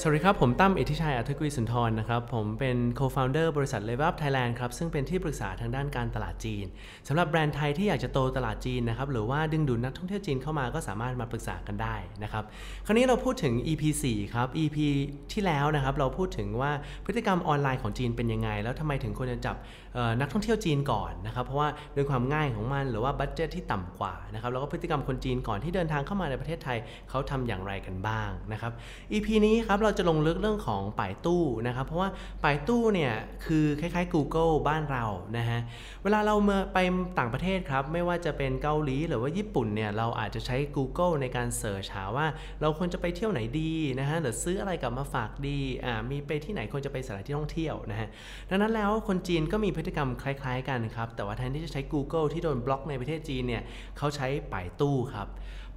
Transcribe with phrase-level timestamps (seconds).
[0.00, 6.64] สวัสดีครับ ผมตั้มเอธิชัยอัธกุลสุนทรนะครับ ผมเป็น co-founder บริษัท Level Up Thailand ครับ ซึ่งเป็นที่ปรึกษาทางด้านการตลาดจีน
[7.08, 12.44] สำหรับแบรนด์ไทยที่อยากจะโตตลาดจีนนะครับ หรือว่าดึงดูดนักท่องเที่ยวจีนเข้ามาก็สามารถมาปรึกษากันได้นะครับ
[12.86, 14.76] คราวนี้เราพูดถึง EP 4 ครับ EP
[15.32, 16.72] ที่แล้วนะครับ เราพูดถึงว่า
[17.06, 19.56] พฤติกรรมออนไลน์ของจีนเป็นยังไง แล้วทำไมถึงควรจะจับ
[20.20, 26.78] นักท่องเที่ยวจีนก่อนนะครับ เพราะว่าด้วยความง่ายของมันหรือว่า budget ที่ต่ำกว่านะครับ แล้วก็พฤติกรรมคนจีนก่อนที่เดินทางเข้ามาในประเทศไทย
[27.10, 28.72] เขาทำอย่างไรกันบ้างนะครับ
[29.12, 32.10] EP นี้ครับเราจะลงลึกเรื่องของป่ายตู้นะครับ เพราะว่า
[32.44, 33.12] ป่ายตู้เนี่ย
[33.44, 35.04] คือคล้ายๆ Google บ้านเรา
[35.38, 35.60] นะฮะ
[36.02, 36.34] เวลาเรา
[36.74, 36.78] ไป
[37.18, 42.26] ต่างประเทศครับ ไม่ว่าจะเป็นเกาหลีหรือว่าญี่ปุ่นเนี่ย เราอาจจะใช้ Google ในการเสิร์ชหาว่า
[42.60, 48.08] เราควรจะไปเที่ยวไหนดีนะฮะ หรือซื้ออะไรกลับมาฝากดี อ่า มีไปที่ไหนควรจะไปสถานที่ท่องเที่ยวนะฮะ
[48.50, 53.62] ดังนั้นแล้วคนจีนก็มีพฤติกรรมคล้าย ๆ กันครับ แต่ว่าแทนที่จะใช้ Google ที่โดนบล็อกในประเทศจีนเนี่ย
[53.98, 55.28] เขาใช้ป่ายตู้ครับ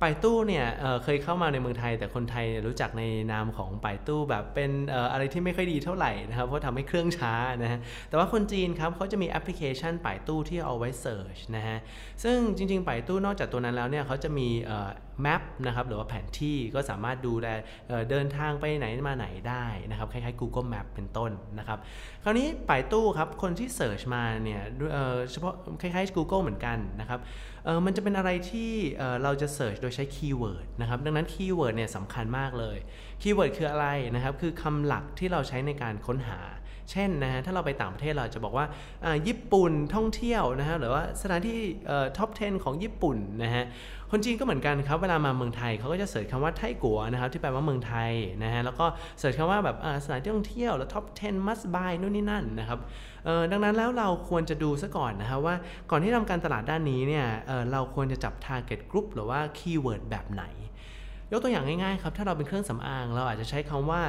[0.04, 4.72] ปตู้เนี่ยเเคยเข้ามาในเมืองไทย แต่คนไทยรู้จักในนามของไปตู้แบบเป็น
[5.12, 7.80] อะไรที่ไม่ค่อยดีเท่าไหร่นะครับเพราะทำให้เครื่องช้านะฮะ
[8.10, 11.78] แต่ว่าคนจีนครับเขาจะมีแอปพลิเคชันไปตู้ที่เอาไว้เสิร์ชนะฮะ
[12.24, 14.48] ซึ่งจริง ๆ ไปตู้นอกจากตัวนั้นแล้วเนี่ยเขาจะมี
[15.22, 17.48] แมปนะครับหรือว่าแผนที่ก็สามารถดูแล
[18.10, 21.80] เดินทางไปไหนมาไหนได้นะครับคล้ายๆ Google Map เป็นต้นนะครับ
[22.24, 24.62] คราวนี้ป่ายตู้ครับคนที่เสิร์ชมาเนี่ย
[25.32, 27.20] เฉพาะคล้ายๆ Google เหมือนกันนะครับ
[27.86, 28.72] มันจะเป็นอะไรที่
[29.24, 32.78] เราจะ search โดยใช้ keyword นะครับดังนั้น keyword เนี่ยสำคัญมากเลย
[33.22, 36.40] keyword คืออะไรนะครับคือคำหลักที่เราใช้ในการค้นหา
[36.92, 38.66] เช่นนะฮะถ้าเราไปต่างประเทศเราจะบอกว่า
[39.28, 41.58] ญี่ปุ่นท่องเที่ยวนะฮะหรือว่าสถานที่
[42.18, 43.66] top 10 ของญี่ปุ่นนะฮะ
[44.12, 48.12] คนจีนก็เหมือนกันครับเวลามาเมืองไทยเขาก็จะ search คำว่า 泰国นะครับที่แปลว่าเมืองไทย
[48.44, 48.86] นะฮะแล้วก็
[49.20, 52.80] search คำว่าแบบสถานที่ท่องเที่ยวแล้ว top 10 must buy นู่นนี่นั่นนะครับ
[53.52, 55.56] ดังนั้นแล้วเราควรจะดูซะก่อนนะครับว่า
[55.92, 60.44] ก่อนที่ทำการตลาดด้านนี้เนี่ยเราควรจะจับ target group หรือว่า keyword แบบไหน
[61.32, 64.02] ยกตัวอย่างง่ายๆครับ ถ้าเราเป็นเครื่องสำอาง เราอาจจะใช้คำว่า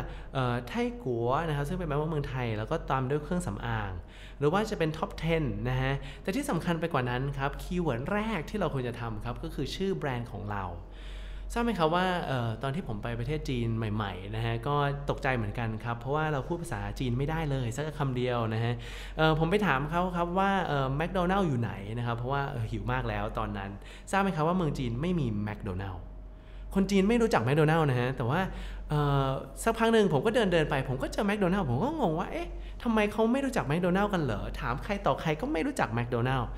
[0.69, 0.73] 泰
[1.05, 3.91] 国นะครับซึ่งเป็นแปลว่าเมืองไทย แล้วก็ตามด้วยเครื่องสำอาง
[4.39, 5.11] หรือว่าจะเป็น top
[5.41, 10.65] 10 นะฮะ แต่ที่สำคัญไปกว่านั้นครับ keyword แรกที่เราควรจะทำครับ ก็คือชื่อแบรนด์ของเรา
[11.53, 14.77] ทราบไหมครับว่าเออตอนที่ผมไปประเทศจีนใหม่ๆนะฮะก็
[15.11, 18.75] ตกใจเหมือนกันครับ เพราะว่าเราพูดภาษาจีนไม่ได้เลยสักคำเดียวนะฮะ
[19.39, 20.51] ผมไปถามเขาครับว่า
[20.97, 23.71] แมคโดนัลล์อยู่ไหนนะครับเพราะว่าหิวมากแล้วตอนนั้น
[24.11, 26.03] ทราบไหมครับว่าเมืองจีนไม่มีแมคโดนัลล์
[26.77, 28.41] คนจีนไม่รู้จักแมคโดนัลล์นะฮะ แต่ว่า
[29.63, 32.49] สักพักหนึ่งผมก็เดินเดินไป ผมก็เจอแมคโดนัลล์ผมก็งงว่า เอ๊ะ
[32.83, 36.49] ทำไมเขาไม่รู้จักแมคโดนัลล์กันเหรอ ถามใครต่อใครก็ไม่รู้จักแมคโดนัลล์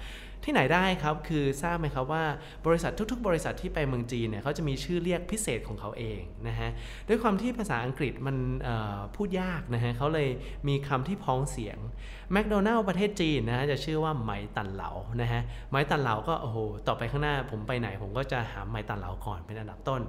[0.45, 2.25] ที่ไหนได้ครับ คือทราบไหมครับว่า
[2.67, 6.71] บริษัททุก ๆ บริษัทที่ไปเมืองจีนเนี่ยเขาจะมีชื่อเรียกพิเศษของเขาเองนะฮะ
[7.09, 8.37] ด้วยความที่ภาษาอังกฤษมัน
[9.17, 10.29] พูดยากนะฮะเขาเลย
[10.69, 11.79] มีคำที่พ้องเสียง
[12.33, 14.91] แมคโดนัลล์ประเทศจีนนะฮะจะชื่อว่า麦当劳
[15.21, 20.03] นะฮะ 麦当劳ก็โอ้โหต่อไปข้างหน้าผมไปไหน ผมก็จะหา麦当劳ก่อนเป็นอันดับต้น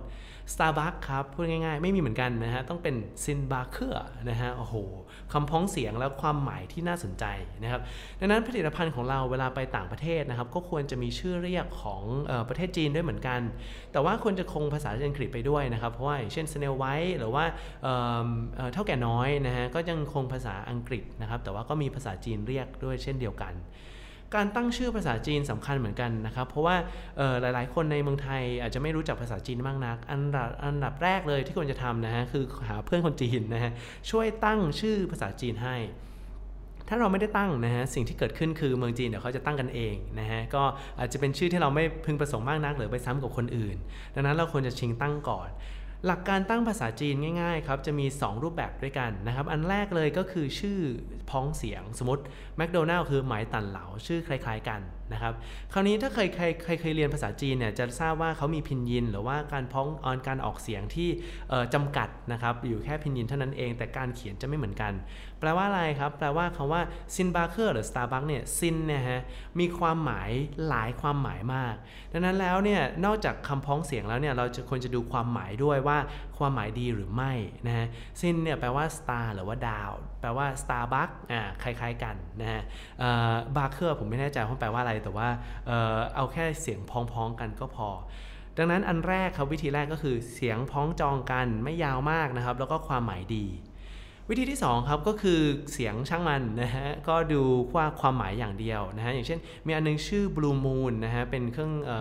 [0.54, 4.76] Starbucks ครับพูดง่ายๆ ไม่มีเหมือนกันนะฮะต้องเป็น星巴克นะฮะโอ้โห
[5.34, 7.26] คำพ้องเสียงแล้วความหมายที่น่าสนใจ
[7.64, 7.82] นะครับ
[8.20, 13.42] ดังนั้นผลิตภัณฑ์ของเราเวลาไปต่างประเทศนะครับก็ควรจะมีชื่อเรียกของออประเทศจีนด้วยเหมือนกัน
[13.92, 17.44] แต่ว่าควรจะคงภาษาอังกฤษไปด้วยนะครับ เพราะว่าอย่างเช่นสเนลไวท์หรือว่า
[18.74, 23.56] เท่าแก่น้อยนะฮะก็ยังคงภาษาอังกฤษนะครับ แต่ว่าก็มีภาษาจีนเรียกด้วยเช่นเดียวกัน
[24.36, 26.76] การตั้งชื่อภาษาจีนสำคัญเหมือนกันนะครับ เพราะว่า
[27.42, 33.72] หลาย ๆ คนในเมืองไทยอาจจะไม่รู้จักภาษาจีนมากนัก อันดับอันดับแรกเลยที่ควรจะทำนะฮะคือหาเพื่อนคนจีนนะฮะ
[34.12, 35.76] ช่วยตั้งชื่อภาษาจีนให้
[36.90, 40.64] ถ้าเราไม่ได้ตั้งนะฮะสิ่งที่เกิดขึ้นคือเมืองจีนเดี๋ยวเขาจะตั้งกันเองนะฮะก็
[41.00, 43.76] อาจจะเป็นชื่อที่เราไม่พึงประสงค์มากนักหรือไปซ้ำกับคนอื่น
[44.16, 45.50] ดังนั้นเราควรจะชิงตั้งก่อน
[46.06, 50.80] หลักการตั้งภาษาจีนง่ายๆครับจะมี 2 รูปแบบด้วยกันนะครับอันแรกเลยก็คือชื่อ
[51.30, 52.24] พ้องเสียงสมมติ
[52.58, 54.82] แมคโดนัลล์คือหมายตันเหลาชื่อคล้าย ๆ กัน
[55.14, 55.34] นะครับ
[55.74, 61.10] คราวนี้ถ้าเคยเคยเคยเคยเรียนภาษาจีนเนี่ยจะทราบว่าเขามีพินยิน หรือว่าการพ้องออนการออกเสียงที่
[61.74, 64.94] จำกัดนะครับอยู่แค่พินยินเท่านั้นเอง แต่การเขียนจะไม่เหมือนกัน
[65.40, 66.82] แปลว่าอะไรครับ แปลว่าคำว่า
[67.16, 69.22] 星巴克 หรือสตาร์บัคเนี่ย 星 เนี่ยฮะ
[69.60, 70.32] มีความหมาย
[70.70, 71.76] หลายความหมายมาก
[72.12, 75.98] ดังนั้นแล้วเนี่ยนอกจากคำพ้องเสียงแล้วเนี่ยเราจะควรจะดูความหมายด้วยว่า
[76.38, 77.34] ความหมายดีหรือไม่
[77.68, 77.88] นะฮะ
[78.20, 79.92] 星 เนี่ยแปลว่า star หรือว่าดาว
[80.22, 82.62] แปลว่าสตาร์บัคอ่าคล้ายๆกันนะฮะ
[83.58, 85.30] 巴克ผมไม่แน่ใจว่าแปลว่าอะไรแต่ว่า
[85.68, 87.90] เออเอาแค่เสียงพ้องๆกันก็พอ
[88.58, 93.46] ดังนั้นอันแรกครับวิธีแรกก็คือเสียงพ้องจองกันไม่ยาวมากนะครับ แล้วก็ความหมายดี
[94.32, 95.40] วิธีที่2ครับก็คือ
[95.74, 97.42] เสียงช่างมันนะฮะก็ดู
[97.76, 101.92] ว่าความหมายอย่างเดียวนะฮะอย่างเช่น มีอันนึงชื่อ Blue Moon นะฮะเป็นเครื่องอ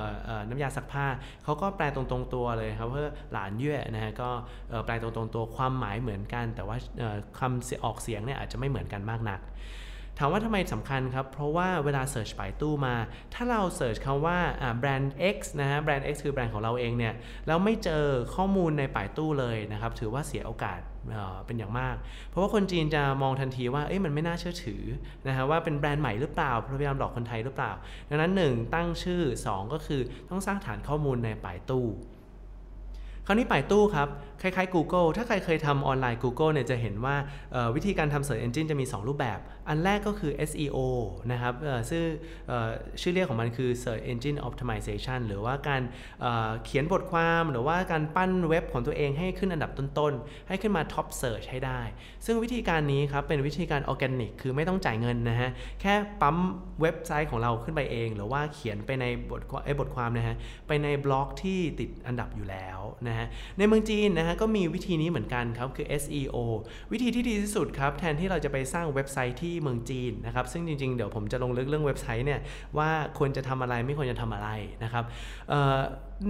[0.41, 1.07] อน้ำยาซักผ้า
[1.45, 4.31] เขาก็แปลตรงๆตัวเลยครับเพื่อหลานเย่นะฮะก็
[4.85, 6.77] แปลตรงๆตัวความหมายเหมือนกัน แต่ว่า
[7.39, 9.41] คำออกเสียงเนี่ยอาจจะไม่เหมือนกันมากนัก
[10.19, 12.95] ถามว่าทำไมสำคัญครับ เพราะว่าเวลาเสิร์ชไปตู้มา
[13.35, 14.39] ถ้าเราเสิร์ชคำว่า
[14.79, 17.15] แบรนด์ X นะฮะแบรนด์ X คือแบรนด์ของเราเองเนี่ย
[17.47, 18.05] แล้วไม่เจอ
[18.35, 20.81] ข้อมูลในป่ายตู้เลยนะครับ ถือว่าเสียโอกาส
[21.47, 21.97] เป็นอย่างมาก
[22.29, 24.83] เพราะว่าคนจีนจะมองทันทีว่าเอ้ยมันไม่น่าเชื่อถือ
[25.27, 27.73] นะฮะว่าเป็นแบรนด์ใหม่หรือเปล่าพยายามหลอกคนไทยหรือเปล่า
[28.09, 30.01] ดังนั้น 1 ตั้งชื่อ 2 ก็คือ
[30.31, 31.87] ต้องสร้างฐานข้อมูลในป่ายตู้
[33.27, 34.09] คราวนี้ป่ายตู้ครับ
[34.43, 37.17] คล้ายๆ Google ถ้าใครเคยทำออนไลน์ Google เนี่ยจะเห็นว่า
[37.77, 39.39] วิธีการทำ Search Engine จะมี 2 รูปแบบ
[39.69, 40.79] อันแรกก็คือ SEO
[41.33, 41.55] นะครับ
[41.91, 42.03] ซึ่ง
[43.01, 45.83] ชื่อเรียกของมันคือ Search Engine Optimization หรือว่าการ
[46.65, 51.81] เขียนบทความหรือว่าการปั้นเว็บของตัวเองให้ขึ้นอันดับต้นๆ ให้ขึ้นมา Top Search ให้ได้
[52.27, 55.51] ซึ่งวิธีการนี้ครับเป็นวิธีการออร์แกนิกคือไม่ต้องจ่ายเงินนะฮะ
[55.81, 56.37] แค่ปั้น
[56.83, 59.43] เว็บไซต์ของเราขึ้นไปเอง หรือว่าเขียนไปในบท
[59.81, 60.37] บทความนะฮะ
[60.67, 63.27] ไปในบล็อกที่ติดอันดับอยู่แล้วนะฮะ
[63.59, 66.37] ในเมืองจีนนะฮะก็มีวิธีนี้เหมือนกันครับคือ SEO
[66.93, 72.41] วิธีที่ดีที่สุดครับแทนที่เราจะไปสร้างเว็บไซต์ที่เมืองจีนนะครับซึ่งจริงๆ เดี๋ยวผมจะลงลึกเรื่องเว็บไซต์เนี่ย
[72.79, 74.49] ว่าควรจะทำอะไรไม่ควรจะทำอะไร
[74.85, 75.05] นะครับ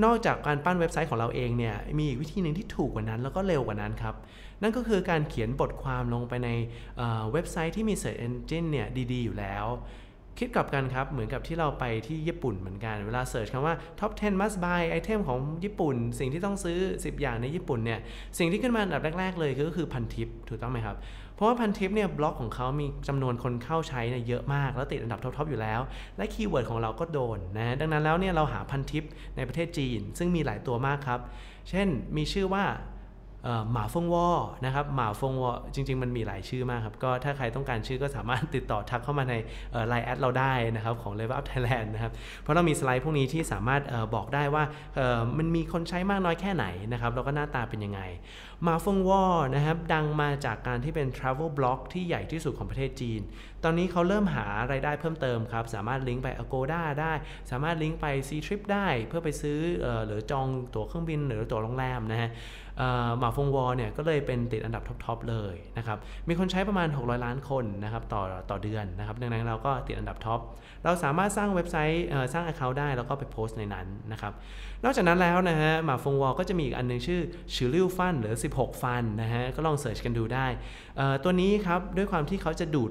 [0.04, 4.14] นอกจากการปั้นเว็บไซต์ของเราเองเนี่ยมีอีกวิธีหนึ่งที่ถูกกว่านั้นแล้วก็เร็วกว่านั้นครับ
[4.62, 6.48] นั่นก็คือการเขียนบทความลงไปใน
[7.32, 9.66] เว็บไซต์ที่มี Search Engine เนี่ยดีๆ อยู่แล้ว
[10.38, 18.00] คิดกลับกันครับ เหมือนกับที่เราไปที่ญี่ปุ่นเหมือนกัน เวลา search คำว่า top 10 must buy item ของญี่ปุ่น สิ่งที่ต้องซื้อ 10 อย่างในญี่ปุ่นเนี่ย
[18.38, 20.96] สิ่งที่ขึ้นมาอันดับแรก ๆ เลยก็คือพันทิปถูกต้องไหมครับ
[21.34, 25.80] เพราะว่าพันทิปเนี่ยบล็อกของเขามีจำนวนคนเข้าใช้เนี่ยเยอะมาก แล้วติดอันดับท็อปๆอยู่แล้ว
[26.16, 29.04] และคีย์เวิร์ดของเราก็โดนนะดังนั้นแล้วเนี่ยเราหาพันทิป
[29.36, 31.20] ในประเทศจีน ซึ่งมีหลายตัวมากครับ
[31.70, 32.64] เช่นมีชื่อว่า
[33.72, 34.28] หมาเฟิงวอ
[34.64, 39.34] นะครับหมาเฟิงวอจริง ๆ มันมีหลายชื่อมากครับ ก็ถ้าใครต้องการชื่อก็สามารถติดต่อทักเข้ามาใน
[39.88, 42.12] ไลน์แอดเราได้นะครับของ Level Up Thailand นะครับ
[42.42, 43.82] เพราะเรามีสไลด์พวกนี้ที่สามารถ
[44.14, 44.64] บอกได้ว่า
[45.38, 48.00] มันมีคนใช้มากน้อยแค่ไหนนะครับแล้วก็หน้าตาเป็นยังไง
[48.64, 49.22] หมาเฟิงวอ
[49.54, 53.20] นะครับดังมาจากการที่เป็น Travel Blog ที่ใหญ่ที่สุดของประเทศจีน
[53.64, 57.12] ตอนนี้เขาเริ่มหารายได้เพิ่มเติมครับ สามารถลิงก์ไป Agoda ได้
[57.50, 59.58] สามารถลิงก์ไป Ctrip ได้ เพื่อไปซื้อ
[60.06, 62.30] หรือจองตั๋วเครื่องบินหรือตั๋วโรงแรมนะฮะ
[63.18, 65.98] หมาเฟิงวอเนี่ยก็เลยเป็นติดอันดับท็อปๆเลยนะครับ
[66.28, 70.40] มีคนใช้ประมาณ 600 ล้านคนนะครับต่อต่อเดือนนะครับดังนั้นเราก็ติดอันดับท็อป
[70.84, 74.32] เราสามารถสร้างเว็บไซต์สร้าง Account ได้แล้วก็ไปโพสต์ในนั้นนะครับ
[74.84, 77.20] นอกจากนั้นแล้วนะฮะหมาเฟิงวอก็จะมีอีกอันนึงชื่อ
[77.54, 80.46] สือลิ่วฟันหรือ 16 ฟันนะฮะก็ลอง search กันดูได้
[81.24, 82.90] ตัวนี้ครับด้วยความที่เขาจะดูด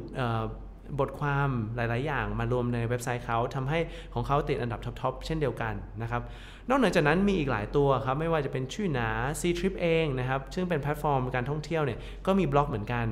[1.00, 3.80] บทความหลาย ๆ อย่างมารวมในเว็บไซต์เขาทำให้
[4.14, 6.22] ของเขาติดอันดับท็อป ๆ เช่นเดียวกันนะครับ
[6.70, 9.10] นอกเหนือจากนั้นมีอีกหลายตัวครับไม่ว่าจะเป็นชื่อหนา
[9.40, 13.06] C Trip เองนะครับซึ่งเป็นแพลตฟอร์มการท่องเที่ยวเนี่ยก็มีบล็อกเหมือนกัน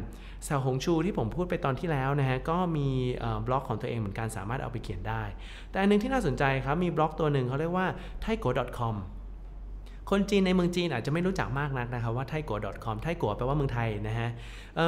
[0.48, 2.88] เสี่ยวหงชูที่ผมพูดไปตอนที่แล้วนะฮะก็มี
[3.48, 5.24] บล็อกของตัวเองเหมือนกันสามารถเอาไปเขียนได้
[5.72, 7.88] แต่อันนึงที่น่าสนใจครับมีบล็อกตัวหนึ่งเขาเรียกว่า
[8.24, 8.96] ไทกัว.com
[10.12, 14.30] คนจีนในเมืองจีนอาจจะไม่รู้จักมากนักนะครับว่าไทกัว .com ไทกัวแปลว่าเมืองไทยนะฮะ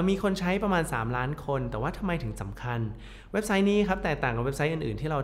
[0.10, 2.80] มีคนใช้ประมาณ 3 ล้านคน แต่ว่าทำไมถึงสำคัญ
[3.34, 5.20] เว็บไซต์นี้ครับแตกต่างกับเว็บไซต์อื่นๆที่เรา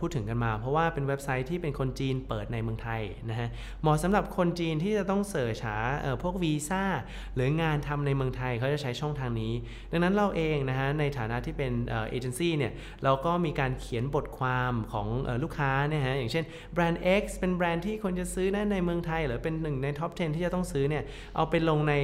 [0.00, 3.48] พูดถึงกันมา เพราะว่าเป็นเว็บไซต์ที่เป็นคนจีนเปิดในเมืองไทยนะฮะ
[3.82, 5.76] เหมาะสำหรับคนจีนที่จะต้อง search หา
[6.22, 6.82] พวกวีซ่า
[7.34, 9.52] หรืองานทำในเมืองไทยเขาจะใช้ช่องทางนี้
[9.92, 12.72] ดังนั้นเราเองนะฮะในฐานะที่เป็นเอเจนซี่เนี่ย
[13.04, 15.06] เราก็มีการเขียนบทความของ
[15.42, 16.44] ลูกค้าเนี่ยฮะอย่างเช่น
[16.74, 21.04] แบรนด์ X เป็นแบรนด์ที่คนจะซื้อในเมืองไทยหรือเป็นหนึ่งในท็อป 10 ที่จะต้องซื้อเนี่ย
[21.36, 21.94] เอาไปลงใน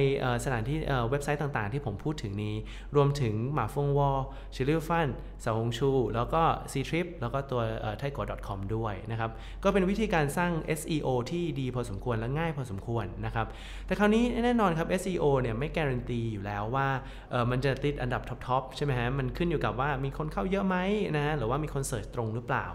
[0.43, 0.77] สถานที่
[1.09, 2.55] เว็บไซต์ต่างๆ ที่ผมพูดถึงนี้
[2.95, 7.61] รวมถึงหมาเฟิงวอสือลิ่วฟันเสี่ยวหงชู แล้วก็ Ctrip แล้วก็ตัว
[7.99, 9.29] ไทยกด .com ด้วยนะครับ
[9.63, 13.47] ก็เป็นวิธีการสร้าง SEO ที่ดีพอสมควรและง่ายพอสมควรนะครับ
[13.85, 16.87] แต่คราวนี้แน่นอนครับ SEO เนี่ยไม่การันตีอยู่แล้วว่า
[17.51, 20.77] มันจะติดอันดับท็อปๆใช่ไหมฮะมันขึ้นอยู่กับว่ามีคนเข้าเยอะไหม
[21.15, 22.67] นะฮะหรือว่ามีคน search ตรงหรือเปล่า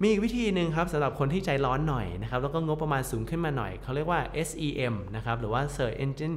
[0.00, 6.36] มีอีกวิธีหนึ่งครับสำหรับคนที่ใจร้อนหน่อยนะครับแล้วก็งบประมาณสูงขึ้นมาหน่อย เขาเรียกว่า SEM นะครับหรือว่า Search Engine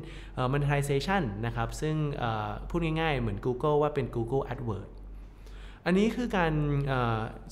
[0.53, 1.95] Monetization นะครับซึ่ง
[2.69, 4.91] พูดง่ายๆ เหมือน Google ว่าเป็น Google AdWords
[5.87, 6.53] อันนี้คือการ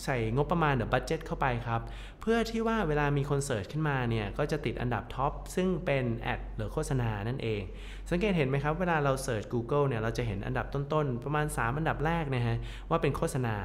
[0.03, 1.81] ใส่งบประมาณหรือ budget เข้าไปครับ
[2.21, 7.61] เพื่อที่ว่าเวลามีคน search ขึ้นมาเนี่ย ก็จะติดอันดับท็อป ซึ่งเป็น ad หรือโฆษณานั่นเอง
[8.09, 12.57] สังเกตเห็นไหมครับ เวลาเรา search Google เนี่ย เราจะเห็นอันดับต้นๆ ประมาณ 3 อันดับแรกนะฮะ
[12.89, 13.55] ว่าเป็นโฆษณา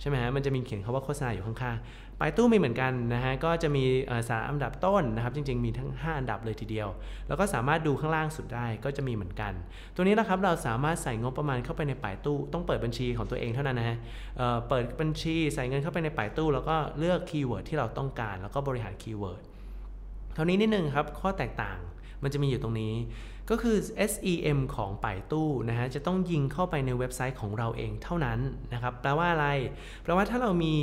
[0.00, 3.84] ใช่ไหมฮะมันจะมีเขียนคำว่าโฆษณาอยู่ข้างๆไป่ตู้มีเหมือนกันนะฮะก็จะมี
[4.28, 6.88] สามอันดับต้นนะครับจริงๆมีทั้ง 5 อันดับเลยทีเดียว
[7.28, 9.52] แล้วก็สามารถดูข้างล่างสุดได้ก็จะมีเหมือนกัน
[9.94, 13.96] ตัวนี้นะครับเราสามารถใส่งบประมาณเข้าไปในไป่ตู้ ต้องเปิดบัญชีของตัวเองเท่านั้นนะฮะ
[14.68, 19.42] เปิดบัญชีใส่เงินเข้าไปในไป่ตู้ แล้วก็เลือกคีย์เวิร์ดที่เราต้องการ แล้วก็บริหารคีย์เวิร์ด
[20.34, 21.78] เท่านี้นิดนึงครับข้อแตกต่าง
[22.22, 22.92] มันจะมีอยู่ตรงนี้
[23.50, 23.76] ก็คือ
[24.10, 28.38] SEM ของไป่ตู้นะฮะจะต้องยิงเข้าไปในเว็บไซต์ของเราเองเท่านั้น
[28.74, 29.48] นะครับแปลว่าอะไร
[30.02, 30.74] แปลว่าถ้าเรามี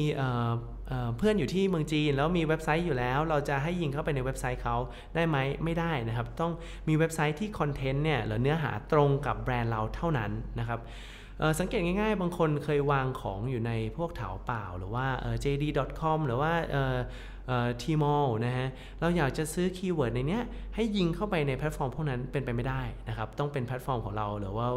[1.18, 4.76] เพื่อนอยู่ที่เมืองจีน แล้วมีเว็บไซต์อยู่แล้ว เราจะให้ยิงเข้าไปในเว็บไซต์เขา
[5.16, 6.52] ได้ไหมไม่ได้นะครับ ต้อง
[6.88, 10.80] มีเว็บไซต์ที่คอนเทนต์เนี่ยหรือเนื้อหาตรงกับแบรนด์เราเท่านั้นนะครับ
[11.60, 15.06] สังเกตง่ายๆ บางคนเคยวางของอยู่ในพวกเถาเป่า หรือว่า
[15.44, 16.52] JD.com หรือว่า
[17.82, 18.68] Tmall นะฮะ
[19.00, 20.44] เราอยากจะซื้อคีย์เวิร์ดในเนี้ย
[20.75, 24.68] ให้ยิงเข้าไปในแพลตฟอร์มพวกนั้นเป็นไปไม่ได้นะครับต้องเป็นแพลตฟอร์มของเราหรือว่า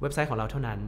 [0.00, 0.80] เว็บไซต์ของเราเท่านั้น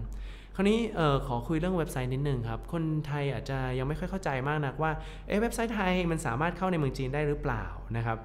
[0.56, 0.78] คราวนี้
[1.26, 4.92] ขอคุยเรื่องเว็บไซต์นิดนึงครับ คนไทยอาจจะยังไม่ค่อยเข้าใจมากนักว่า
[5.28, 7.64] เอเว็บไซต์ไทยมันสามารถเข้าในเมืองจีนได้หรือเปล่า
[7.96, 8.18] นะครับ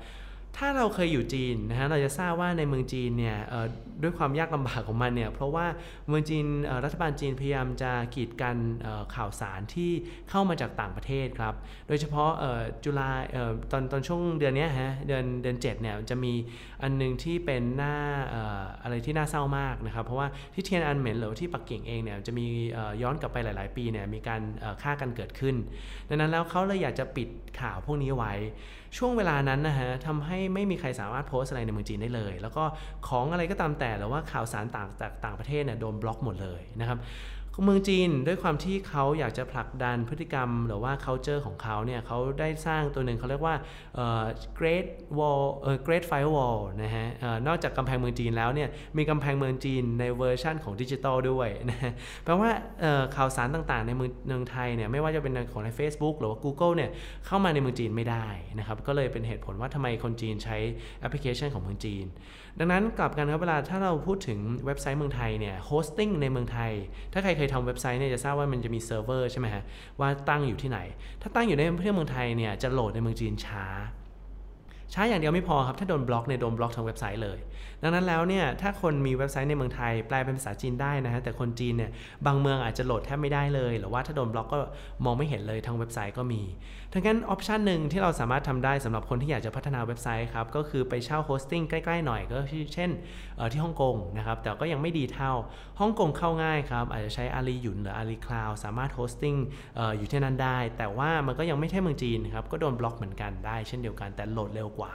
[0.58, 3.38] ถ้าเราเคยอยู่จีนนะฮะเราจะทราบว่าในเมืองจีนเนี่ย
[4.04, 5.66] ด้วยความยากลำบากของมันเนี่ยเพราะว่า
[6.08, 6.46] เมืองจีน
[6.84, 8.58] รัฐบาลจีนพยายามจะกีดกัน
[9.16, 9.92] ข่าวสารที่
[10.30, 11.54] เข้ามาจากต่างประเทศครับ
[11.88, 12.32] โดยเฉพาะ
[12.84, 13.10] จุลา
[13.72, 16.34] ตอนตอนช่วงเดือนนี้ฮะเดือนเดือนเจ็ดเนี่ยจะมี
[16.84, 17.96] อันนึงที่เป็นหน้า
[18.84, 22.46] อะไรที่น่าเศร้ามากนะครับ เพราะว่าที่เทียนอันเหม็นหรือที่ปักกิ่งเองเนี่ยจะมี
[23.02, 24.42] ย้อนกลับไปหลาย ๆ ปีเนี่ยมีการ
[24.82, 25.56] ฆ่ากันเกิดขึ้น
[26.10, 27.30] ดังนั้นแล้วเขาเลยอยากจะปิด
[27.60, 28.34] ข่าวพวกนี้ไว้
[28.98, 32.64] ช่วงเวลานั้นนะฮะทำให้ไม่มีใครสามารถโพสอะไรในเมืองจีนได้เลย แล้วก็
[33.08, 37.00] ของอะไรก็ตามแต่หรือว่าข่าวสารต่างจากต่างประเทศเนี่ยโดนบล็อกหมดเลยนะครับ
[37.66, 43.56] เมืองจีนด้วยความที่เขาอยากจะผลักดันพฤติกรรม หรือว่า culture ของเขาเนี่ยเขาได้สร้างตัวหนึ่งเขาเรียกว่า
[44.60, 45.44] great wall
[45.88, 47.08] great firewall นะฮะ
[47.48, 51.92] นอกจากกำแพงเมืองจีนแล้วเนี่ยมีกำแพงเมืองจีนในเวอร์ชั่นของดิจิตอลด้วยนะฮะ
[52.24, 52.52] แปลว่า
[53.16, 56.90] ข่าวสารต่างๆ ในเมืองไทยเนี่ยไม่ว่าจะเป็นของใน Facebook หรือว่า Google เนี่ย
[57.26, 58.28] เข้ามาในเมืองจีนไม่ได้
[58.60, 60.58] นะครับก็เลยเป็นเหตุผลว่าทำไมคนจีนใช้
[61.00, 62.06] แอปพลิเคชันของเมืองจีน
[62.62, 66.72] ดังนั้นกลับกันครับเวลาถ้าเราพูดถึงเว็บไซต์เมืองไทยเนี่ย hosting ในเมืองไทย
[67.14, 69.64] ถ้าใครเคยทำเว็บไซต์เนี่ยจะทราบว่ามันจะมีเซิร์ฟเวอร์ใช่ไหมฮะ
[70.00, 70.80] ว่าตั้งอยู่ที่ไหน
[71.22, 73.66] ถ้าตั้งอยู่ในประเทศเมืองไทยเนี่ยจะโหลดในเมืองจีนช้า
[74.94, 77.40] ช้าอย่างเดียวไม่พอครับ ถ้าโดนบล็อกเนี่ยโดนบล็อกทางเว็บไซต์เลย
[77.84, 81.92] ดังนั้นแล้วเนี่ยถ้าคนมีเว็บไซต์ในเมืองไทยแปลเป็นภาษาจีนได้นะฮะแต่คนจีนเนี่ย
[82.26, 84.60] บางเมืองอาจจะโหลดแทบไม่ได้เลย หรือว่าถ้าโดนบล็อกก็
[85.06, 86.42] มองไม่เห็นเลยทางเว็บไซต์ก็มี
[86.94, 92.38] ดังนั้น option หนึ่งที่เราสามารถทำได้สำหรับคนที่อยากจะพัฒนาเว็บไซต์ครับก็คือไปเช่า hosting ใกล้ๆหน่อยก็
[92.74, 92.90] เช่น
[93.52, 95.32] ที่ฮ่องกงนะครับแต่ก็ยังไม่ดีเท่า
[95.80, 99.36] ฮ่องกงเข้าง่ายครับอาจจะใช้อาลีหยุนหรือ Ali Cloud สามารถ hosting
[99.98, 104.94] อยู่ที่นั่นได้ แต่ว่ามันก็ยังไม่ใช่เมืองจีนครับก็โดนบล็อกเหมือนกันได้เช่นเดียวกันแต่โหลดเร็วกว่า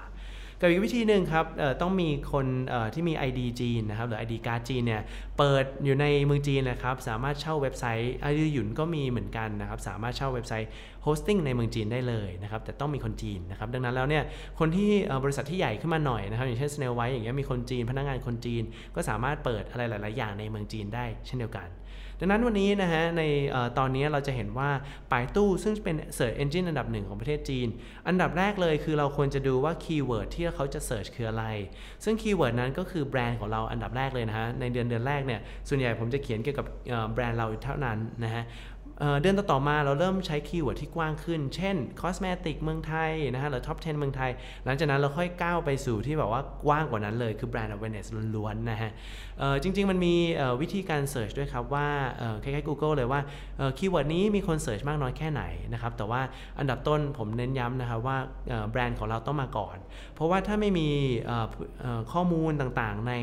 [0.61, 1.47] กับอีกวิธีหนึ่งครับ
[1.81, 2.47] ต้องมีคน
[2.95, 5.03] ที่มี ID จีนนะครับหรือ ID การ์ดจีนเนี่ย
[5.39, 10.69] เปิดอยู่ในเมืองจีนนะครับสามารถเช่าเว็บไซต์ ID หยุนก็มีเหมือนกันนะครับสามารถเช่าเว็บไซต์
[11.03, 14.25] hosting ในเมืองจีนได้เลยนะครับแต่ต้องมีคนจีนนะครับดังนั้นแล้วเนี่ย
[14.59, 14.91] คนที่
[15.25, 18.63] บริษัทที่ใหญ่ขึ้นมาหน่อยนะครับอย่างเช่น Snail White อย่างเงี้ยมีคนจีนพนักงานคนจีน
[18.95, 21.69] ก็สามารถเปิดอะไรหลาย ๆ อย่างในเมืองจีนได้เช่นเดียวกัน
[22.21, 23.23] ดังนั้นวันนี้นะฮะใน
[23.79, 24.71] ตอนนี้เราจะเห็นว่า
[25.13, 27.69] ไป่ตู้ซึ่งเป็น Search Engine อันดับหนึ่งของประเทศจีน
[28.09, 31.45] อันดับแรกเลยคือเราควรจะดูว่า keyword ที่เขาจะ search คืออะไร
[32.05, 36.67] ซึ่ง keyword นั้นก็คือแบรนด์ของเราอันดับแรกเลยนะฮะในเดือนเดือนแรกเนี่ยส่วนใหญ่ผมจะเขียนเกี่ยวกับ
[37.13, 38.45] แบรนด์เราเท่านั้นนะฮะ
[39.21, 44.31] เดือนต่อมาเราเริ่มใช้ keyword ที่กว้างขึ้น เช่น cosmetic เมืองไทยนะฮะหรือ top 10 เมืองไทย
[44.65, 48.91] หลังจากนั้นเราค่อยก้าวไปสู่ที่แบบว่ากว้างกว่านั้นเลย คือแบรนด์ awareness ล้วนๆนะฮะ
[49.63, 50.15] จริง ๆ มันมี
[50.61, 51.89] วิธีการ search ด้วยครับว่า
[52.43, 53.21] คล้ายๆ Google เลยว่า
[53.79, 56.21] keyword นี้มีคน search มากน้อยแค่ไหนนะครับ แต่ว่า
[56.59, 58.17] อันดับต้นผมเน้นย้ำนะครับว่า
[58.71, 59.77] แบรนด์ของเราต้องมาก่อน
[60.15, 60.89] เพราะว่าถ้าไม่มี
[62.13, 63.15] ข้อมูลต่างๆใน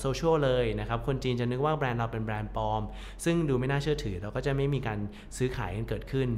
[0.00, 2.82] โซเชียลเลยนะครับ คนจีนจะนึกว่าแบรนด์เราเป็นแบรนด์ปลอม
[3.24, 4.98] ซึ่งดูไม่น่าเชื่อถือเราก็จะไม่มีการ
[5.36, 6.28] ซื้อขายกันเกิดขึ้น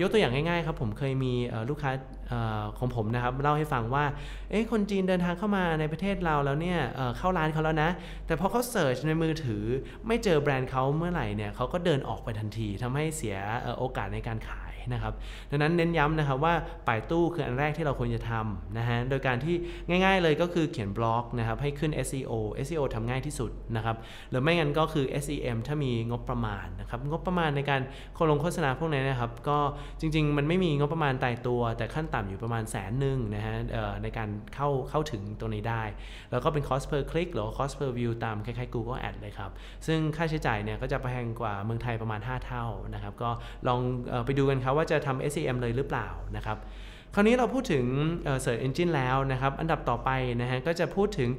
[0.00, 1.32] ยกตัวอย่างง่ายๆครับผมเคยมี
[1.70, 1.90] ลูกค้า
[2.78, 4.04] ของผมนะครับเล่าให้ฟังว่า
[4.50, 6.78] เอ๊ะคนจีนเดินทางเข้ามาในประเทศเราแล้วเนี่ย
[7.18, 7.90] เข้าร้านเขาแล้วนะ
[8.26, 9.64] แต่พอเขาเสิร์ชในมือถือ
[10.06, 13.36] ไม่เจอแบรนด์เขาเมื่อไหร่เนี่ยเขาก็เดินออกไปทันทีทำให้เสีย
[13.78, 15.14] โอกาสในการขายนะครับ
[15.50, 16.54] ดังนั้นเน้นย้ำนะครับว่า
[16.88, 19.56] ป่ายตู้คืออันแรกที่เราควรจะทำนะฮะโดยการที่
[19.88, 22.32] ง่ายๆเลยก็คือเขียนบล็อกนะครับให้ขึ้น SEO
[22.66, 23.96] SEO ทำง่ายที่สุดนะครับ
[24.30, 27.80] หรือไม่งั้นก็คือ SEM ถ้ามีงบประมาณนะครับงบประมาณในการ
[28.14, 29.58] โคลงโฆษณาพวกนี้นะครับ ก็
[30.00, 33.56] จริง ๆ มันไม่มีงบประมาณตายตัว แต่ขั้นต่ำอยู่ประมาณแสนหนึ่งนะฮะ
[34.02, 35.82] ในการเข้าเข้าถึงตรงนี้ได้
[36.30, 39.50] แล้วก็เป็น cost per click หรือ cost per view ตามคล้ายๆ Google Ad เลยครับ
[39.86, 42.64] ซึ่งค่าใช้จ่ายเนี่ยก็จะแพงกว่าเมืองไทยประมาณ 5 เท่า
[42.94, 43.30] นะครับ ก็
[43.68, 43.80] ลอง
[44.26, 46.58] ไปดูกันครับว่าจะทำ SEM เลยหรือเปล่านะครับ
[47.14, 47.84] คราวนี้เราพูดถึง
[48.44, 50.10] Search Engine แล้วนะครับ อันดับต่อไป
[50.40, 51.30] นะฮะก็จะพูดถึง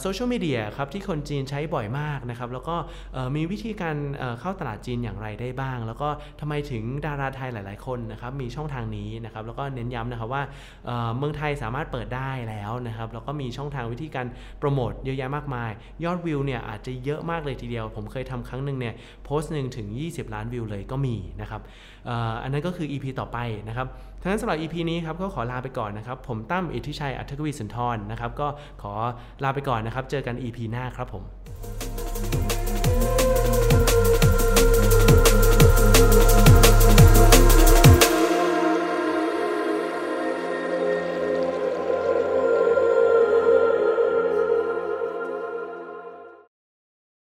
[0.00, 2.76] โซเชียลมีเดียครับที่คนจีนใช้บ่อยมากนะครับ แล้วก็
[3.36, 3.96] มีวิธีการ
[4.40, 6.08] เข้าตลาดจีนอย่างไรได้บ้าง แล้วก็
[6.40, 10.42] ทำไมถึงดาราไทยหลาย ๆ คนนะครับมีช่องทางนี้นะครับ แล้วก็เน้นย้ำนะครับว่า
[11.16, 14.26] เมืองไทยสามารถเปิดได้แล้วนะครับ แล้วก็มีช่องทางวิธีการ
[14.58, 15.70] โปรโมทเยอะแยะมากมาย
[16.04, 18.94] ยอดวิวเนี่ยอาจจะเยอะมากเลยทีเดียว ผมเคยทำครั้งหนึ่งเนี่ย
[19.24, 21.62] โพสต์หนึ่งถึง 20 ล้านวิวเลยก็มีนะครับ
[22.42, 23.86] อันนั้นก็คือ EP ต่อไปนะครับ
[24.20, 28.48] ทั้งนั้นสำหรับ EP นี้ครับก็ขอลาไปก่อนนะครับ ผมตั้มอิทธิชัยอัธกวีสุนทรนะครับ ก็
[28.82, 28.92] ขอ
[29.44, 31.24] ลาไปก่อนนะครับ เจอกัน EP หน้าครับผม